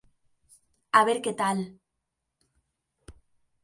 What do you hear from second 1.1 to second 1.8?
que tal.